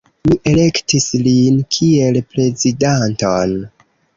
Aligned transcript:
Mi 0.27 0.37
elektis 0.51 1.05
lin 1.27 1.61
kiel 1.75 2.17
prezidanton. 2.33 3.55